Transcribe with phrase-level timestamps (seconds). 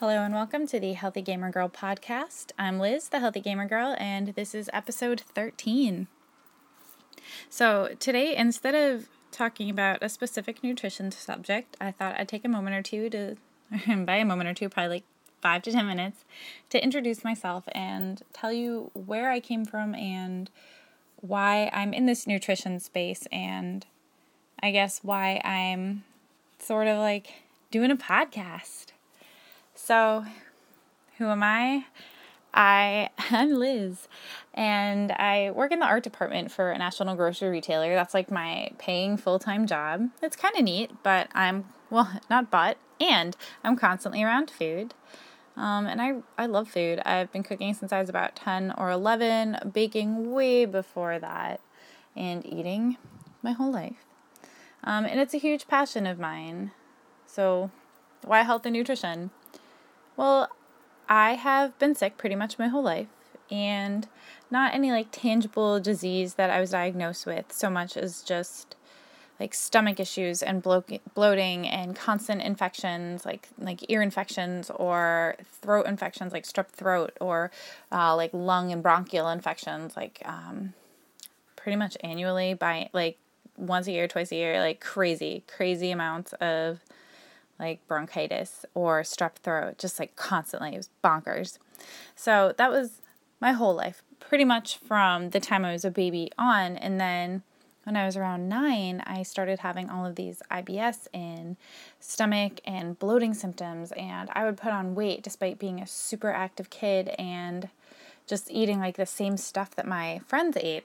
[0.00, 2.52] Hello and welcome to the Healthy Gamer Girl podcast.
[2.58, 6.06] I'm Liz, the Healthy Gamer Girl, and this is episode 13.
[7.48, 12.48] So, today, instead of talking about a specific nutrition subject, I thought I'd take a
[12.48, 13.36] moment or two to,
[14.04, 15.04] by a moment or two, probably like
[15.40, 16.26] five to 10 minutes,
[16.68, 20.50] to introduce myself and tell you where I came from and
[21.22, 23.86] why I'm in this nutrition space, and
[24.62, 26.04] I guess why I'm
[26.58, 27.32] sort of like
[27.70, 28.88] doing a podcast.
[29.78, 30.24] So,
[31.18, 31.84] who am I?
[32.54, 34.08] I am Liz,
[34.54, 37.94] and I work in the art department for a national grocery retailer.
[37.94, 40.08] That's like my paying full time job.
[40.22, 44.94] It's kind of neat, but I'm, well, not but, and I'm constantly around food.
[45.58, 47.00] Um, and I, I love food.
[47.04, 51.60] I've been cooking since I was about 10 or 11, baking way before that,
[52.16, 52.96] and eating
[53.42, 54.04] my whole life.
[54.82, 56.72] Um, and it's a huge passion of mine.
[57.26, 57.70] So,
[58.24, 59.30] why health and nutrition?
[60.16, 60.48] Well,
[61.08, 63.08] I have been sick pretty much my whole life
[63.50, 64.08] and
[64.50, 68.74] not any like tangible disease that I was diagnosed with so much as just
[69.38, 75.86] like stomach issues and blo- bloating and constant infections like like ear infections or throat
[75.86, 77.50] infections like strep throat or
[77.92, 80.72] uh, like lung and bronchial infections like um,
[81.54, 83.18] pretty much annually by like
[83.56, 86.80] once a year twice a year like crazy crazy amounts of
[87.58, 90.74] like bronchitis or strep throat, just like constantly.
[90.74, 91.58] It was bonkers.
[92.14, 93.00] So that was
[93.40, 96.76] my whole life, pretty much from the time I was a baby on.
[96.76, 97.42] And then
[97.84, 101.56] when I was around nine, I started having all of these IBS and
[102.00, 103.92] stomach and bloating symptoms.
[103.92, 107.68] And I would put on weight despite being a super active kid and
[108.26, 110.84] just eating like the same stuff that my friends ate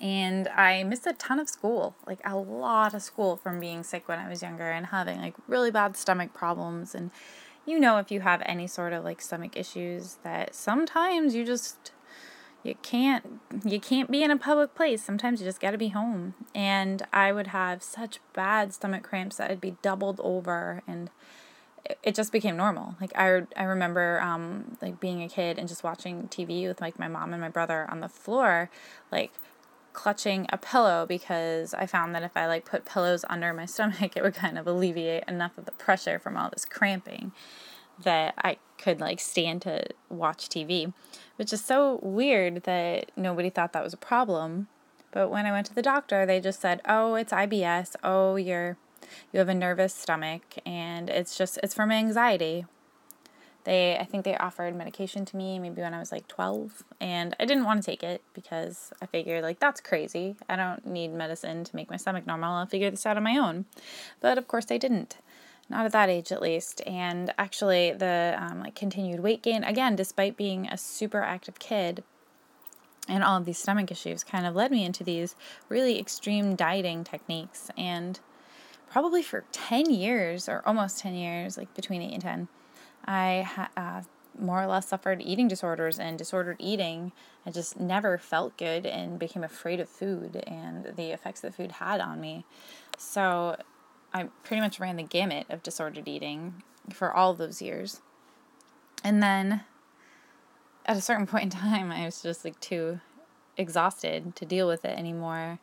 [0.00, 4.08] and I missed a ton of school, like a lot of school from being sick
[4.08, 6.94] when I was younger and having like really bad stomach problems.
[6.94, 7.10] And
[7.66, 11.92] you know, if you have any sort of like stomach issues, that sometimes you just
[12.62, 15.02] you can't you can't be in a public place.
[15.02, 16.34] Sometimes you just got to be home.
[16.54, 21.10] And i would have such bad stomach cramps that i'd be doubled over and
[22.02, 22.96] it, just became normal.
[23.00, 26.98] Like i, I remember um, like being a kid and just watching tv with like
[26.98, 28.70] my mom and my brother on the floor
[29.12, 29.32] like
[29.94, 34.16] clutching a pillow because I found that if I like put pillows under my stomach,
[34.16, 37.32] it would kind of alleviate enough of the pressure from all this cramping
[38.02, 40.92] that I could like stand to watch TV,
[41.36, 44.68] which is so weird that nobody thought that was a problem.
[45.12, 47.94] But when I went to the doctor, they just said, "Oh, it's IBS.
[48.02, 48.76] Oh, you're
[49.32, 52.66] you have a nervous stomach and it's just it's from anxiety."
[53.64, 57.34] They, I think they offered medication to me maybe when I was like 12, and
[57.40, 60.36] I didn't want to take it because I figured, like, that's crazy.
[60.48, 62.54] I don't need medicine to make my stomach normal.
[62.54, 63.64] I'll figure this out on my own.
[64.20, 65.16] But of course, they didn't.
[65.70, 66.82] Not at that age, at least.
[66.86, 72.04] And actually, the um, like continued weight gain, again, despite being a super active kid,
[73.08, 75.36] and all of these stomach issues kind of led me into these
[75.68, 77.70] really extreme dieting techniques.
[77.76, 78.20] And
[78.90, 82.48] probably for 10 years, or almost 10 years, like between 8 and 10,
[83.06, 84.02] I uh,
[84.38, 87.12] more or less suffered eating disorders and disordered eating.
[87.46, 91.72] I just never felt good and became afraid of food and the effects that food
[91.72, 92.44] had on me.
[92.98, 93.56] So
[94.12, 96.62] I pretty much ran the gamut of disordered eating
[96.92, 98.00] for all those years.
[99.02, 99.62] And then
[100.86, 103.00] at a certain point in time, I was just like too
[103.56, 105.58] exhausted to deal with it anymore.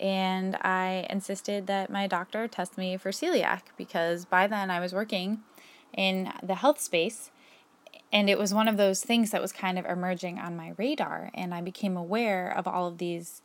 [0.00, 4.92] And I insisted that my doctor test me for celiac because by then I was
[4.92, 5.40] working
[5.96, 7.30] in the health space.
[8.12, 11.30] And it was one of those things that was kind of emerging on my radar.
[11.34, 13.42] And I became aware of all of these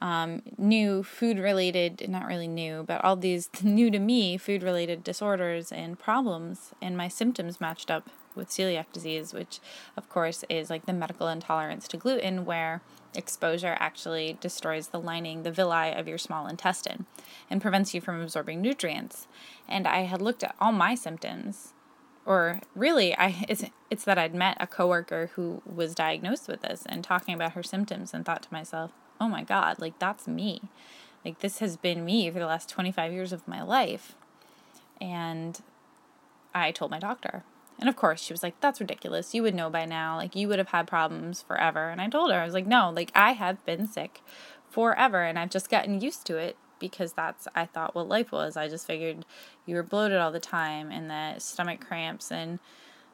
[0.00, 5.04] um, new food related, not really new, but all these new to me food related
[5.04, 6.72] disorders and problems.
[6.80, 9.60] And my symptoms matched up with celiac disease, which
[9.96, 12.82] of course is like the medical intolerance to gluten, where
[13.14, 17.06] exposure actually destroys the lining, the villi of your small intestine,
[17.48, 19.28] and prevents you from absorbing nutrients.
[19.68, 21.73] And I had looked at all my symptoms
[22.26, 26.84] or really I it's it's that I'd met a coworker who was diagnosed with this
[26.86, 30.62] and talking about her symptoms and thought to myself, "Oh my god, like that's me.
[31.24, 34.14] Like this has been me for the last 25 years of my life."
[35.00, 35.60] And
[36.54, 37.44] I told my doctor.
[37.80, 39.34] And of course, she was like, "That's ridiculous.
[39.34, 40.16] You would know by now.
[40.16, 42.90] Like you would have had problems forever." And I told her, I was like, "No,
[42.90, 44.22] like I have been sick
[44.70, 46.56] forever and I've just gotten used to it
[46.90, 48.56] because that's I thought what life was.
[48.56, 49.24] I just figured
[49.66, 52.58] you were bloated all the time and that stomach cramps and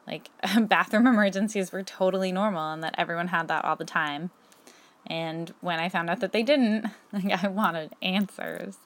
[0.07, 0.29] like
[0.67, 4.31] bathroom emergencies were totally normal and that everyone had that all the time.
[5.07, 8.77] And when I found out that they didn't, like I wanted answers.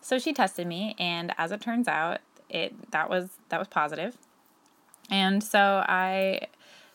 [0.00, 4.16] So she tested me and as it turns out, it that was that was positive.
[5.10, 6.48] And so I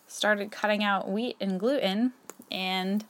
[0.07, 2.13] started cutting out wheat and gluten
[2.49, 3.05] and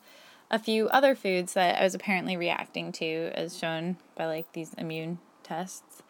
[0.51, 4.74] a few other foods that I was apparently reacting to, as shown by like these
[4.75, 6.03] immune tests.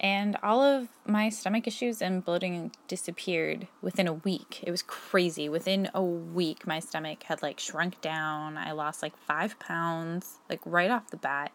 [0.00, 4.60] And all of my stomach issues and bloating disappeared within a week.
[4.62, 5.48] It was crazy.
[5.48, 8.56] Within a week, my stomach had like shrunk down.
[8.56, 11.52] I lost like five pounds, like right off the bat.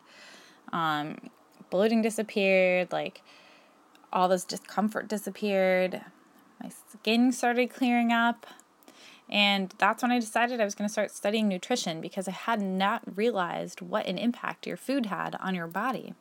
[0.74, 1.30] Um,
[1.70, 3.22] bloating disappeared, like
[4.12, 6.02] all this discomfort disappeared.
[6.62, 8.46] My skin started clearing up.
[9.30, 12.62] And that's when I decided I was going to start studying nutrition because I had
[12.62, 16.14] not realized what an impact your food had on your body.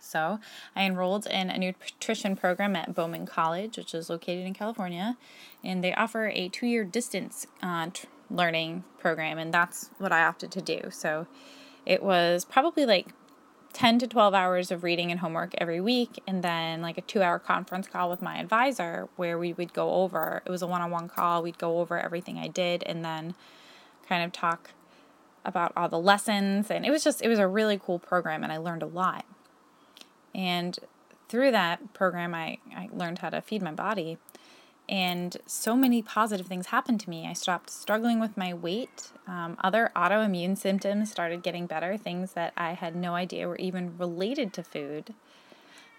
[0.00, 0.38] So
[0.76, 5.16] I enrolled in a nutrition program at Bauman College, which is located in California,
[5.62, 7.88] and they offer a two year distance uh,
[8.30, 10.90] learning program, and that's what I opted to do.
[10.90, 11.26] So
[11.86, 13.08] it was probably like
[13.74, 17.22] 10 to 12 hours of reading and homework every week, and then like a two
[17.22, 20.80] hour conference call with my advisor where we would go over it was a one
[20.80, 23.34] on one call, we'd go over everything I did, and then
[24.08, 24.70] kind of talk
[25.44, 28.50] about all the lessons and it was just it was a really cool program and
[28.52, 29.26] I learned a lot.
[30.34, 30.78] And
[31.28, 34.18] through that program, I, I learned how to feed my body.
[34.88, 37.26] And so many positive things happened to me.
[37.26, 39.12] I stopped struggling with my weight.
[39.26, 43.96] Um, other autoimmune symptoms started getting better, things that I had no idea were even
[43.96, 45.14] related to food.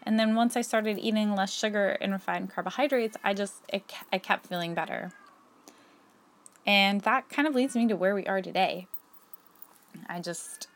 [0.03, 4.19] And then once I started eating less sugar and refined carbohydrates, I just it, I
[4.19, 5.11] kept feeling better.
[6.67, 8.87] And that kind of leads me to where we are today.
[10.07, 10.67] I just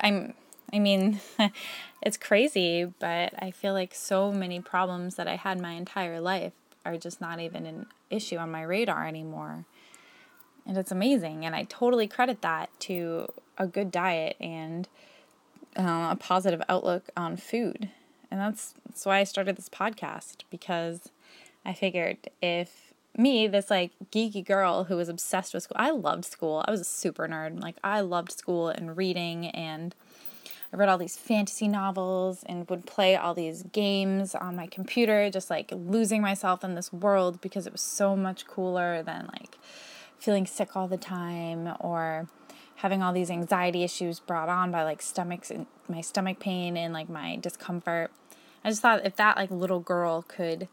[0.00, 0.34] I'm
[0.72, 1.20] I mean,
[2.02, 6.52] it's crazy, but I feel like so many problems that I had my entire life
[6.84, 9.64] are just not even an issue on my radar anymore.
[10.66, 11.44] And it's amazing.
[11.44, 13.28] And I totally credit that to
[13.58, 14.88] a good diet and
[15.76, 17.90] uh, a positive outlook on food.
[18.30, 21.10] And that's, that's why I started this podcast because
[21.64, 26.24] I figured if me, this like geeky girl who was obsessed with school, I loved
[26.24, 26.64] school.
[26.66, 27.60] I was a super nerd.
[27.62, 29.94] Like, I loved school and reading and
[30.74, 35.30] I read all these fantasy novels and would play all these games on my computer,
[35.30, 39.56] just like losing myself in this world because it was so much cooler than like
[40.18, 42.26] feeling sick all the time or
[42.76, 46.92] having all these anxiety issues brought on by like stomachs and my stomach pain and
[46.92, 48.10] like my discomfort.
[48.64, 50.66] I just thought if that like little girl could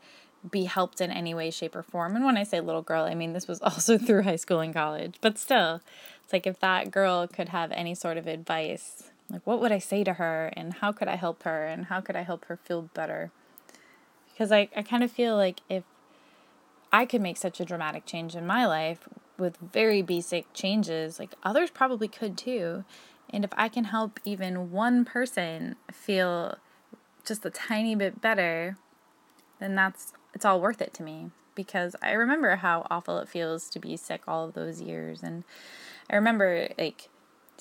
[0.50, 2.15] be helped in any way, shape, or form.
[2.15, 4.74] And when I say little girl, I mean this was also through high school and
[4.74, 5.18] college.
[5.21, 5.80] But still,
[6.24, 9.79] it's like if that girl could have any sort of advice like, what would I
[9.79, 12.57] say to her, and how could I help her, and how could I help her
[12.57, 13.31] feel better?
[14.31, 15.83] Because I, I kind of feel like if
[16.91, 19.07] I could make such a dramatic change in my life
[19.37, 22.83] with very basic changes, like others probably could too.
[23.29, 26.57] And if I can help even one person feel
[27.25, 28.77] just a tiny bit better,
[29.59, 33.69] then that's it's all worth it to me because I remember how awful it feels
[33.69, 35.43] to be sick all of those years and
[36.09, 37.09] I remember like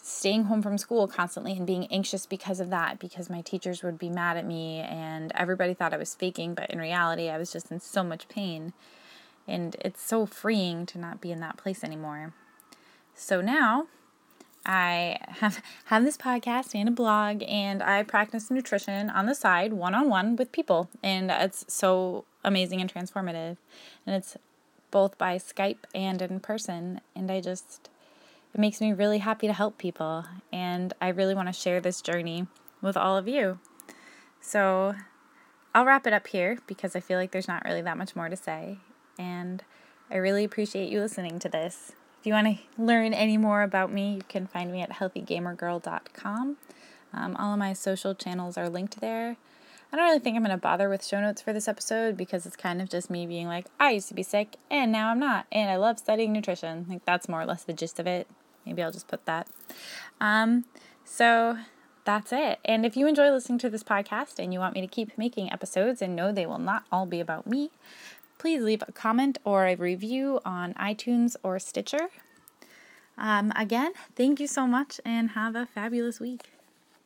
[0.03, 3.99] staying home from school constantly and being anxious because of that because my teachers would
[3.99, 7.53] be mad at me and everybody thought I was faking but in reality I was
[7.53, 8.73] just in so much pain.
[9.49, 12.35] And it's so freeing to not be in that place anymore.
[13.15, 13.87] So now
[14.65, 19.73] I have have this podcast and a blog and I practice nutrition on the side
[19.73, 20.89] one-on-one with people.
[21.03, 23.57] And it's so amazing and transformative.
[24.07, 24.37] And it's
[24.91, 27.01] both by Skype and in person.
[27.17, 27.89] And I just
[28.53, 32.01] it makes me really happy to help people, and I really want to share this
[32.01, 32.47] journey
[32.83, 33.59] with all of you.
[34.41, 34.95] So
[35.75, 38.29] I'll wrap it up here because I feel like there's not really that much more
[38.29, 38.79] to say,
[39.19, 39.63] and
[40.11, 41.93] I really appreciate you listening to this.
[42.21, 46.57] If you want to learn any more about me, you can find me at healthygamergirl.com.
[47.13, 49.37] Um, all of my social channels are linked there.
[49.93, 52.47] I don't really think I'm going to bother with show notes for this episode because
[52.47, 55.19] it's kind of just me being like, I used to be sick and now I'm
[55.19, 56.87] not, and I love studying nutrition.
[56.89, 58.29] Like, that's more or less the gist of it.
[58.71, 59.49] Maybe I'll just put that.
[60.21, 60.65] Um,
[61.05, 61.59] so
[62.05, 62.61] that's it.
[62.65, 65.53] And if you enjoy listening to this podcast and you want me to keep making
[65.53, 67.71] episodes and know they will not all be about me,
[68.39, 72.09] please leave a comment or a review on iTunes or Stitcher.
[73.19, 76.53] Um, again, thank you so much and have a fabulous week.